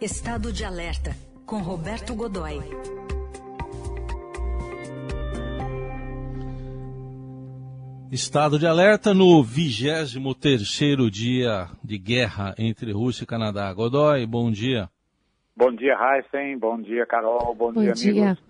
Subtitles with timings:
[0.00, 1.10] Estado de Alerta,
[1.44, 2.58] com Roberto Godoy.
[8.10, 13.70] Estado de alerta no 23º dia de guerra entre Rússia e Canadá.
[13.74, 14.88] Godoy, bom dia.
[15.54, 16.58] Bom dia, Heisen.
[16.58, 17.54] Bom dia, Carol.
[17.54, 18.42] Bom, bom dia, dia, amigos.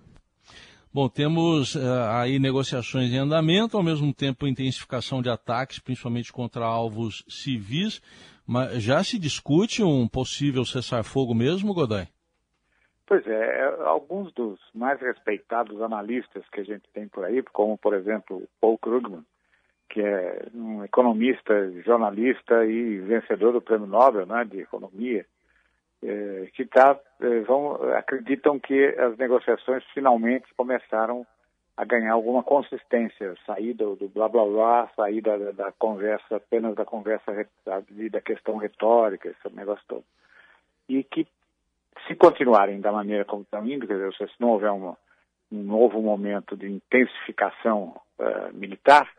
[0.93, 1.81] Bom, temos uh,
[2.13, 8.01] aí negociações em andamento, ao mesmo tempo intensificação de ataques, principalmente contra alvos civis.
[8.51, 12.05] Mas já se discute um possível cessar-fogo mesmo, Godoy?
[13.07, 17.77] Pois é, é, alguns dos mais respeitados analistas que a gente tem por aí, como
[17.77, 19.23] por exemplo Paul Krugman,
[19.89, 25.25] que é um economista, jornalista e vencedor do Prêmio Nobel né, de Economia,
[26.03, 31.25] é, que tá, é, vão, acreditam que as negociações finalmente começaram
[31.81, 36.75] a ganhar alguma consistência, sair do, do blá blá blá, sair da, da, conversa, apenas
[36.75, 37.81] da conversa da,
[38.11, 40.03] da questão retórica, esse negócio todo.
[40.87, 41.25] E que
[42.05, 44.95] se continuarem da maneira como estão indo, quer dizer, se não houver um
[45.49, 49.11] novo momento de intensificação uh, militar,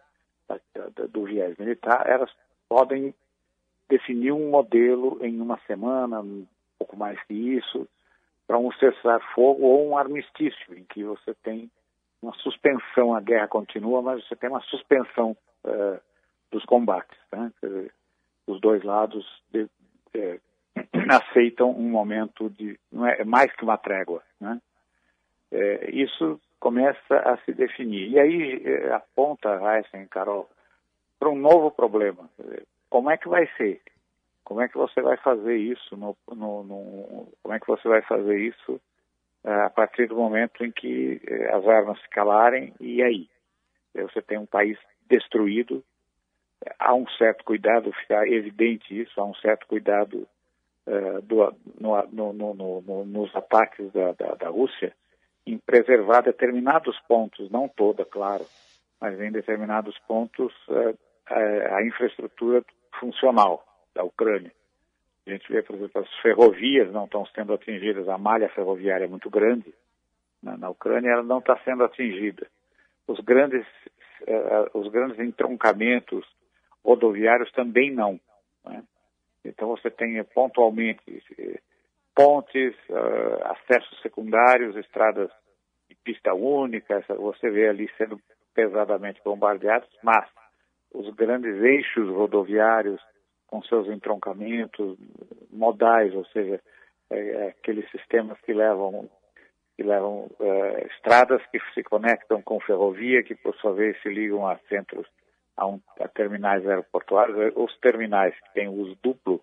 [1.10, 2.30] do viés militar, elas
[2.68, 3.12] podem
[3.88, 6.46] definir um modelo em uma semana, um
[6.78, 7.88] pouco mais que isso,
[8.46, 11.68] para um cessar-fogo ou um armistício, em que você tem
[12.22, 16.00] uma suspensão, a guerra continua, mas você tem uma suspensão uh,
[16.50, 17.18] dos combates.
[17.32, 17.52] Né?
[17.60, 17.92] Dizer,
[18.46, 19.68] os dois lados de,
[20.14, 20.40] de,
[21.10, 22.78] aceitam um momento de.
[22.90, 24.22] não é, é mais que uma trégua.
[24.40, 24.60] Né?
[25.50, 28.12] É, isso começa a se definir.
[28.12, 30.48] E aí é, aponta Heisen, Carol,
[31.18, 32.30] para um novo problema.
[32.88, 33.80] Como é que vai ser?
[34.44, 35.96] Como é que você vai fazer isso?
[35.96, 38.80] No, no, no, como é que você vai fazer isso
[39.44, 43.28] a partir do momento em que eh, as armas se calarem, e aí?
[43.94, 45.84] Você tem um país destruído,
[46.78, 50.26] há um certo cuidado, fica evidente isso, há um certo cuidado
[50.86, 54.94] uh, do, no, no, no, nos ataques da, da, da, Rússia
[55.46, 58.46] em preservar determinados pontos, não toda, claro,
[59.00, 62.64] mas em determinados pontos uh, a, a infraestrutura
[62.98, 63.62] funcional
[63.94, 64.52] da Ucrânia.
[65.26, 69.08] A gente vê, por exemplo, as ferrovias não estão sendo atingidas, a malha ferroviária é
[69.08, 69.72] muito grande
[70.42, 72.46] na, na Ucrânia, ela não está sendo atingida.
[73.06, 73.64] Os grandes,
[74.22, 76.26] uh, os grandes entroncamentos
[76.84, 78.18] rodoviários também não.
[78.64, 78.82] Né?
[79.44, 81.00] Então você tem pontualmente
[81.38, 81.60] eh,
[82.14, 85.30] pontes, uh, acessos secundários, estradas
[85.88, 88.20] de pista única, você vê ali sendo
[88.54, 90.28] pesadamente bombardeados, mas
[90.92, 93.00] os grandes eixos rodoviários
[93.52, 94.96] com seus entroncamentos
[95.50, 96.58] modais, ou seja,
[97.10, 99.10] é, é, aqueles sistemas que levam
[99.76, 104.46] que levam é, estradas que se conectam com ferrovia, que por sua vez se ligam
[104.46, 105.06] a centros,
[105.54, 107.38] a, um, a terminais aeroportuários.
[107.38, 109.42] É, os terminais que têm uso duplo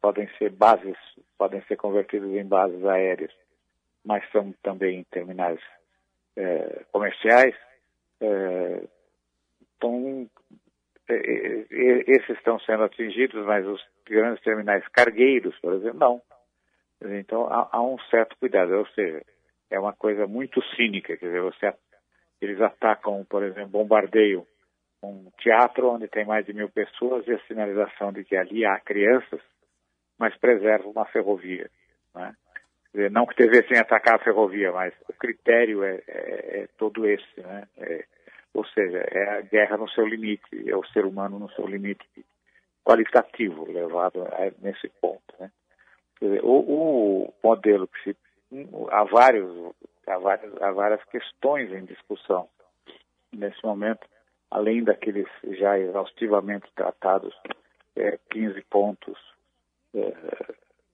[0.00, 0.96] podem ser bases,
[1.36, 3.32] podem ser convertidos em bases aéreas,
[4.02, 5.60] mas são também terminais
[6.36, 7.54] é, comerciais.
[8.20, 8.82] É,
[9.76, 10.26] então,
[11.10, 16.22] esses estão sendo atingidos, mas os grandes terminais cargueiros, por exemplo, não.
[17.18, 19.22] Então há, há, um certo cuidado, ou seja,
[19.70, 21.72] é uma coisa muito cínica, quer dizer, você,
[22.40, 24.46] eles atacam, por exemplo, bombardeiam
[25.02, 28.78] um teatro onde tem mais de mil pessoas e a sinalização de que ali há
[28.80, 29.40] crianças,
[30.18, 31.70] mas preservam uma ferrovia.
[32.14, 32.34] Né?
[32.92, 37.40] Dizer, não que devessem atacar a ferrovia, mas o critério é, é, é todo esse,
[37.40, 37.66] né?
[37.78, 38.04] É,
[38.54, 42.06] ou seja, é a guerra no seu limite, é o ser humano no seu limite
[42.84, 45.34] qualitativo levado a, nesse ponto.
[45.38, 45.50] Né?
[46.20, 48.16] Dizer, o, o, modelo que se.
[48.90, 49.74] Há, vários,
[50.06, 52.48] há, várias, há várias questões em discussão
[53.32, 54.04] nesse momento,
[54.50, 57.32] além daqueles já exaustivamente tratados,
[57.94, 59.16] é, 15 pontos
[59.94, 60.12] é,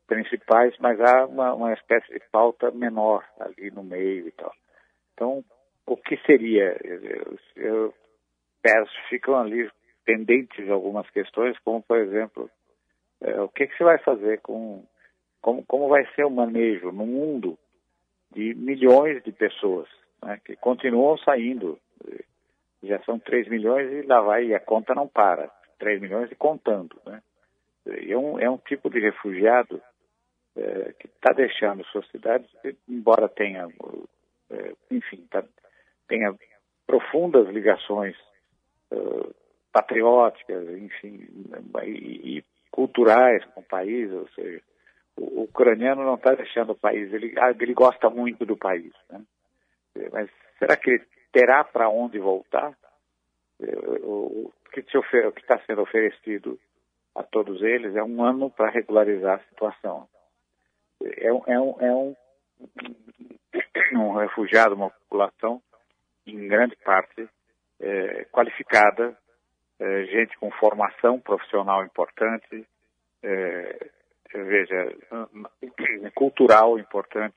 [0.07, 4.53] principais, mas há uma, uma espécie de pauta menor ali no meio e tal.
[5.15, 5.43] Então,
[5.87, 6.77] o que seria?
[7.55, 7.95] Eu
[8.63, 9.71] peço, ficam ali
[10.05, 12.51] pendentes algumas questões, como por exemplo,
[13.21, 14.85] é, o que, que você vai fazer com
[15.41, 17.57] como, como vai ser o manejo no mundo
[18.33, 19.89] de milhões de pessoas
[20.23, 21.79] né, que continuam saindo.
[22.83, 25.51] Já são 3 milhões e lá vai, e a conta não para.
[25.79, 27.01] 3 milhões e contando.
[27.07, 27.23] Né?
[27.87, 29.81] É, um, é um tipo de refugiado
[30.57, 32.49] é, que está deixando suas cidades,
[32.89, 33.69] embora tenha,
[34.51, 35.45] é, enfim, tá,
[36.09, 36.35] tenha
[36.87, 38.17] profundas ligações
[38.93, 39.35] uh,
[39.73, 41.27] patrióticas, enfim,
[41.85, 44.63] e, e, culturais com o país, ou seja,
[45.17, 48.93] o, o ucraniano não está deixando o país, ele, ah, ele gosta muito do país,
[49.11, 49.23] né?
[50.13, 52.77] mas será que ele terá para onde voltar?
[54.03, 54.81] O, o que
[55.41, 56.59] está sendo oferecido
[57.15, 60.07] a todos eles é um ano para regularizar a situação.
[61.03, 62.17] é, é, um, é um,
[63.95, 65.63] um refugiado, uma população
[66.27, 67.29] em grande parte
[67.81, 69.17] é, qualificada,
[69.79, 72.67] é, gente com formação profissional importante,
[73.23, 73.91] é,
[74.33, 74.95] veja,
[76.15, 77.35] cultural importante,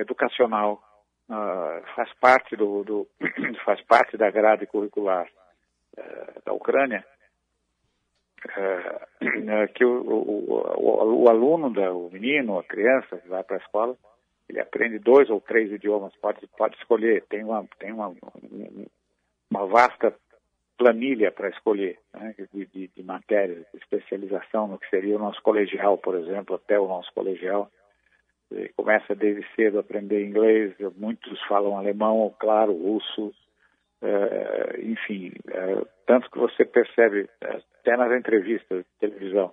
[0.00, 0.82] educacional,
[1.30, 3.08] uh, faz parte do, do,
[3.64, 5.28] faz parte da grade curricular
[5.96, 7.04] uh, da Ucrânia,
[8.46, 13.56] uh, que o, o, o, o, aluno, da, o menino, a criança que vai para
[13.56, 13.96] a escola,
[14.50, 18.12] ele aprende dois ou três idiomas, pode, pode escolher, tem uma, tem uma,
[19.50, 20.14] uma vasta
[20.76, 25.40] planilha para escolher né, de, de, de matérias, de especialização no que seria o nosso
[25.42, 27.70] colegial, por exemplo, até o nosso colegial.
[28.50, 33.32] Ele começa desde cedo a aprender inglês, muitos falam alemão, claro, russo,
[34.02, 39.52] é, enfim, é, tanto que você percebe até nas entrevistas de televisão,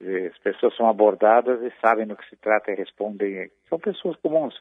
[0.00, 3.50] as pessoas são abordadas e sabem do que se trata e respondem.
[3.68, 4.56] São pessoas comuns,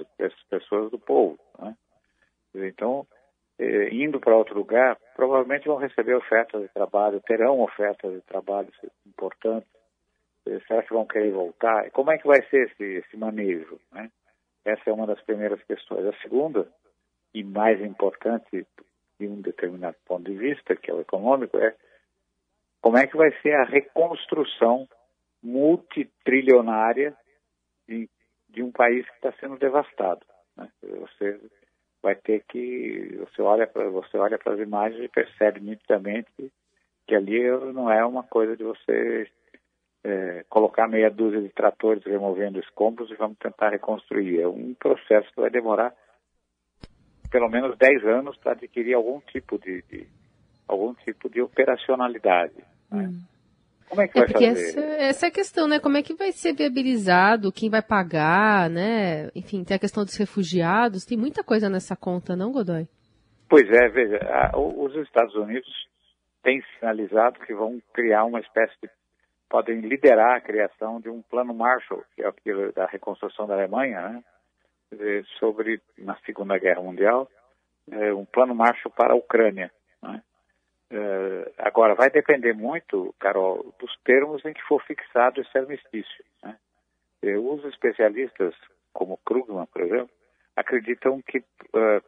[0.49, 1.37] pessoas do povo.
[1.59, 1.75] Né?
[2.55, 3.05] Então,
[3.59, 8.69] eh, indo para outro lugar, provavelmente vão receber ofertas de trabalho, terão ofertas de trabalho
[9.05, 9.69] importantes.
[10.47, 11.91] Eh, será que vão querer voltar?
[11.91, 13.79] Como é que vai ser esse, esse manejo?
[13.91, 14.09] Né?
[14.65, 16.03] Essa é uma das primeiras questões.
[16.03, 16.67] A segunda,
[17.31, 18.65] e mais importante
[19.19, 21.75] de um determinado ponto de vista, que é o econômico, é
[22.81, 24.87] como é que vai ser a reconstrução
[25.41, 27.15] multitrilionária
[27.87, 28.09] de,
[28.49, 30.25] de um país que está sendo devastado.
[30.55, 30.69] Né?
[30.81, 31.39] Você
[32.01, 36.31] vai ter que você olha para você olha para as imagens e percebe nitidamente
[37.07, 39.29] que ali não é uma coisa de você
[40.03, 44.41] é, colocar meia dúzia de tratores removendo escombros e vamos tentar reconstruir.
[44.41, 45.93] É um processo que vai demorar
[47.29, 50.07] pelo menos 10 anos para adquirir algum tipo de, de,
[50.67, 52.55] algum tipo de operacionalidade.
[52.91, 53.07] Né?
[53.07, 53.21] Hum.
[53.89, 54.45] Como é que é vai fazer?
[54.45, 55.79] Essa, essa é a questão, né?
[55.79, 57.51] Como é que vai ser viabilizado?
[57.51, 59.29] Quem vai pagar, né?
[59.35, 61.05] Enfim, tem a questão dos refugiados.
[61.05, 62.87] Tem muita coisa nessa conta, não, Godoy?
[63.49, 65.69] Pois é, veja, a, os Estados Unidos
[66.43, 68.89] têm sinalizado que vão criar uma espécie de
[69.49, 74.01] podem liderar a criação de um plano Marshall, que é aquilo da reconstrução da Alemanha,
[74.01, 74.23] né?
[75.39, 77.29] sobre na Segunda Guerra Mundial,
[77.91, 79.71] é, um plano Marshall para a Ucrânia.
[80.01, 80.21] Né?
[80.91, 86.23] Uh, agora, vai depender muito, Carol, dos termos em que for fixado esse armistício.
[86.41, 86.57] Né?
[87.23, 88.55] Uh, os especialistas,
[88.93, 90.09] como Krugman, por exemplo,
[90.55, 92.03] acreditam que uh,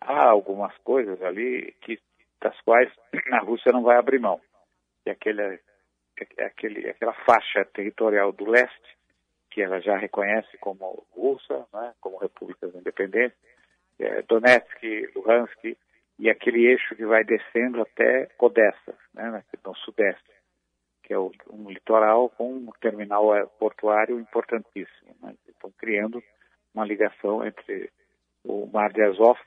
[0.00, 2.00] há algumas coisas ali que,
[2.40, 2.90] das quais
[3.32, 4.40] a Rússia não vai abrir mão.
[5.04, 5.60] E aquele,
[6.38, 8.96] aquele, aquela faixa territorial do leste,
[9.50, 13.38] que ela já reconhece como russa, né, como repúblicas independentes,
[13.98, 14.82] é, Donetsk,
[15.14, 15.76] Luhansk,
[16.18, 20.30] e aquele eixo que vai descendo até Odessa, né, no sudeste,
[21.02, 25.14] que é um litoral com um terminal portuário importantíssimo.
[25.22, 25.34] Né?
[25.48, 26.22] Estão criando
[26.74, 27.90] uma ligação entre
[28.44, 29.38] o Mar de Azov,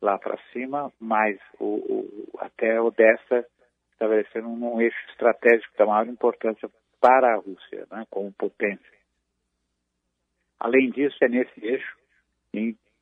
[0.00, 3.46] lá para cima, mais o, o, até Odessa,
[3.92, 6.68] estabelecendo um, eixo estratégico da maior importância
[7.00, 8.96] para a Rússia, né, como potência.
[10.58, 11.96] Além disso, é nesse eixo,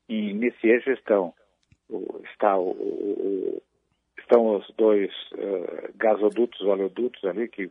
[0.09, 1.33] nesse eixo estão
[2.25, 3.63] está o, o,
[4.19, 7.71] estão os dois uh, gasodutos, oleodutos ali, que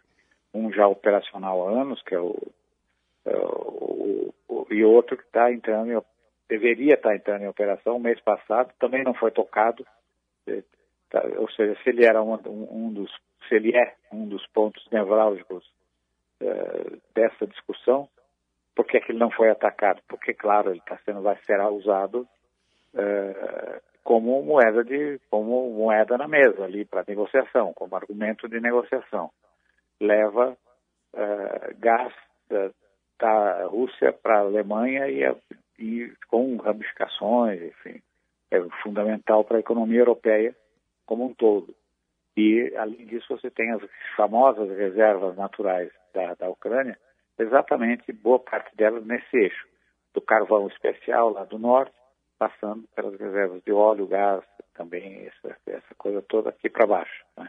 [0.53, 2.35] um já operacional há anos, que é o,
[3.25, 4.33] uh,
[4.69, 6.01] e outro que está entrando em,
[6.47, 9.85] deveria estar tá entrando em operação mês passado, também não foi tocado,
[10.47, 10.63] eh,
[11.09, 13.11] tá, ou seja, se ele era um, um, dos,
[13.47, 15.65] se ele é um dos pontos nevrálgicos
[16.41, 18.07] uh, dessa discussão,
[18.75, 20.01] por que, é que ele não foi atacado?
[20.07, 22.27] Porque, claro, ele está sendo, vai ser usado
[22.93, 29.31] uh, como moeda de como moeda na mesa ali para negociação, como argumento de negociação.
[29.99, 30.57] Leva
[31.13, 32.13] uh, gás
[32.49, 32.71] da,
[33.19, 35.23] da Rússia para a Alemanha e,
[35.79, 38.01] e, com ramificações, enfim,
[38.51, 40.55] é fundamental para a economia europeia
[41.05, 41.73] como um todo.
[42.35, 43.81] E, além disso, você tem as
[44.15, 46.97] famosas reservas naturais da, da Ucrânia,
[47.37, 49.67] exatamente boa parte delas nesse eixo,
[50.13, 51.93] do carvão especial lá do norte,
[52.37, 57.25] passando pelas reservas de óleo, gás, também essa, essa coisa toda aqui para baixo.
[57.37, 57.47] Né?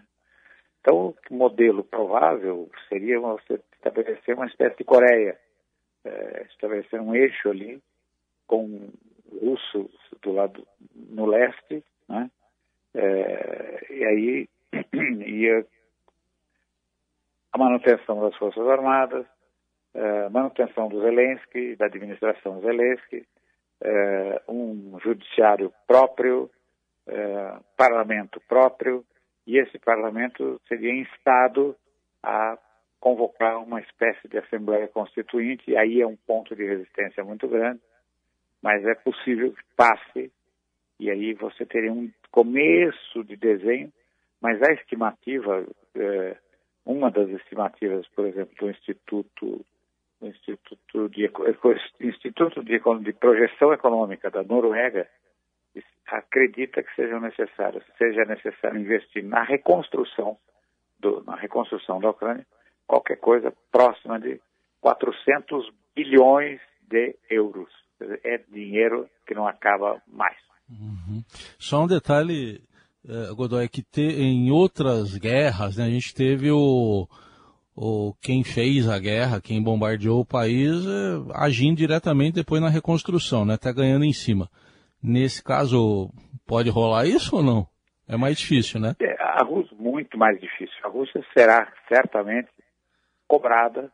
[0.80, 5.38] Então, o modelo provável seria você estabelecer uma espécie de Coreia,
[6.04, 7.82] é, estabelecer um eixo ali
[8.46, 8.90] com
[9.40, 9.90] russos
[10.22, 12.30] do lado no leste, né?
[12.94, 14.48] É, e aí
[15.26, 15.66] ia
[17.52, 19.26] a manutenção das Forças Armadas,
[19.94, 23.26] a é, manutenção do Zelensky, da administração Zelensky,
[23.82, 26.50] é, um judiciário próprio,
[27.06, 29.04] é, parlamento próprio,
[29.46, 31.76] e esse parlamento seria instado
[32.22, 32.58] a
[32.98, 37.80] convocar uma espécie de Assembleia Constituinte, e aí é um ponto de resistência muito grande,
[38.62, 40.32] mas é possível que passe,
[40.98, 43.92] e aí você teria um começo de desenho,
[44.40, 46.36] mas a estimativa, é,
[46.86, 49.64] uma das estimativas, por exemplo, do Instituto,
[50.26, 51.30] Instituto, de,
[52.00, 55.08] Instituto de, de Projeção Econômica da Noruega,
[56.06, 60.36] acredita que seja necessário, seja necessário investir na reconstrução,
[61.00, 62.46] do, na reconstrução da Ucrânia,
[62.86, 64.40] qualquer coisa próxima de
[64.80, 67.70] 400 bilhões de euros.
[68.22, 70.36] É dinheiro que não acaba mais.
[70.68, 71.22] Uhum.
[71.58, 72.62] Só um detalhe,
[73.04, 77.06] uh, Godoy, que te, em outras guerras, né, a gente teve o,
[77.76, 83.44] o quem fez a guerra, quem bombardeou o país, uh, agindo diretamente depois na reconstrução,
[83.44, 84.48] né, tá ganhando em cima.
[85.02, 86.10] Nesse caso,
[86.46, 87.66] pode rolar isso ou não?
[88.08, 88.94] É mais difícil, né?
[89.00, 90.74] É, a Rússia, muito mais difícil.
[90.82, 92.48] A Rússia será certamente
[93.26, 93.90] cobrada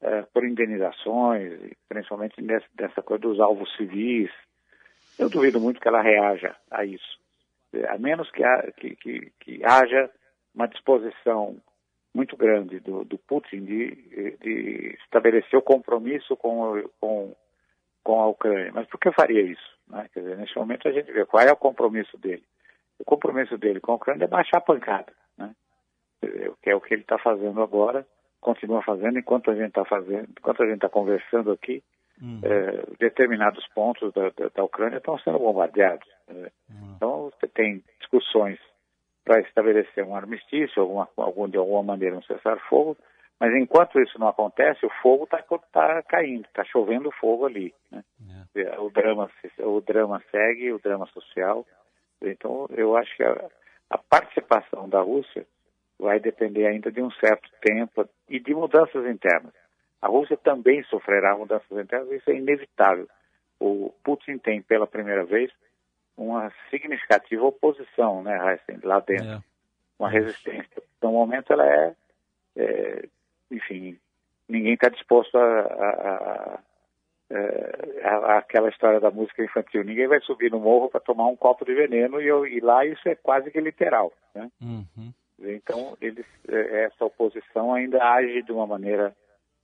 [0.00, 4.30] é, por indenizações, principalmente nessa, nessa coisa dos alvos civis.
[5.18, 7.18] Eu duvido muito que ela reaja a isso.
[7.72, 8.42] É, a menos que,
[8.78, 10.10] que, que, que haja
[10.54, 11.56] uma disposição
[12.16, 17.36] muito grande do, do Putin de, de, estabelecer o compromisso com, com,
[18.02, 18.72] com a Ucrânia.
[18.74, 19.76] Mas por que faria isso?
[19.86, 20.08] Né?
[20.12, 22.42] Quer dizer, nesse momento a gente vê qual é o compromisso dele.
[22.98, 25.54] O compromisso dele com a Ucrânia é baixar a pancada, né?
[26.62, 28.06] que é o que ele está fazendo agora,
[28.40, 31.82] continua fazendo enquanto a gente está fazendo, enquanto a gente está conversando aqui,
[32.22, 32.40] uhum.
[32.42, 36.08] é, determinados pontos da, da, da, Ucrânia estão sendo bombardeados.
[36.26, 36.50] Né?
[36.70, 36.94] Uhum.
[36.96, 38.58] Então você tem discussões
[39.26, 42.96] para estabelecer um armistício, alguma, algum, de alguma maneira um cessar-fogo,
[43.40, 45.42] mas enquanto isso não acontece, o fogo está
[45.72, 47.74] tá caindo, está chovendo fogo ali.
[47.90, 48.04] Né?
[48.54, 48.78] É.
[48.78, 49.28] O, drama,
[49.58, 51.66] o drama segue, o drama social.
[52.22, 53.50] Então, eu acho que a,
[53.90, 55.44] a participação da Rússia
[55.98, 59.52] vai depender ainda de um certo tempo e de mudanças internas.
[60.00, 63.08] A Rússia também sofrerá mudanças internas, isso é inevitável.
[63.58, 65.50] O Putin tem, pela primeira vez,
[66.16, 69.26] uma significativa oposição, né, Heisen, lá dentro.
[69.26, 69.42] É.
[69.98, 70.82] Uma resistência.
[71.02, 71.94] No momento ela é,
[72.56, 73.08] é
[73.50, 73.98] enfim,
[74.48, 76.60] ninguém está disposto a, a,
[78.04, 79.84] a, aquela história da música infantil.
[79.84, 82.84] Ninguém vai subir no morro para tomar um copo de veneno e, eu, e, lá
[82.84, 84.12] isso é quase que literal.
[84.34, 84.50] Né?
[84.60, 85.12] Uhum.
[85.38, 89.14] Então, eles, é, essa oposição ainda age de uma maneira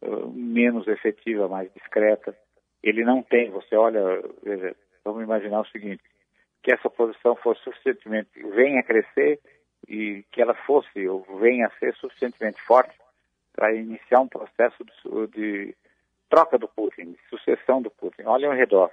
[0.02, 2.37] uh, menos efetiva, mais discreta.
[2.82, 4.00] Ele não tem, você olha,
[4.42, 6.02] veja, vamos imaginar o seguinte,
[6.62, 9.40] que essa oposição fosse suficientemente, venha a crescer
[9.88, 12.95] e que ela fosse ou venha a ser suficientemente forte
[13.52, 15.76] para iniciar um processo de, de,
[16.31, 18.23] troca do Putin, de sucessão do Putin.
[18.25, 18.90] Olha ao redor.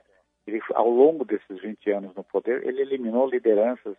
[0.48, 3.96] Ele, ao longo desses 20 anos no poder, ele eliminou lideranças,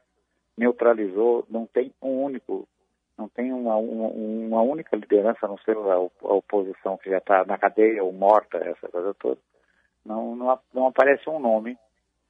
[0.56, 2.68] neutralizou, não tem um único,
[3.16, 7.18] não tem uma, uma, uma única liderança, a não ser a, a oposição que já
[7.18, 9.38] está na cadeia ou morta, essa coisa toda.
[10.04, 11.78] Não, não, não aparece um nome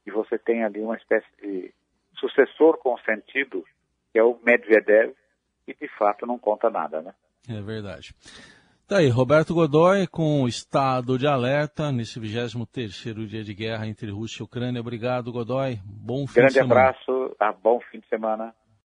[0.05, 1.73] e você tem ali uma espécie de
[2.15, 3.63] sucessor consentido,
[4.11, 5.13] que é o Medvedev,
[5.67, 7.13] e de fato não conta nada, né?
[7.49, 8.13] É verdade.
[8.87, 14.11] Tá aí, Roberto Godoy com o estado de alerta nesse 23º dia de guerra entre
[14.11, 14.81] Rússia e Ucrânia.
[14.81, 15.79] Obrigado, Godoy.
[15.85, 16.75] Bom fim Grande de semana.
[16.75, 17.53] Grande abraço, tá?
[17.53, 18.53] bom fim de semana.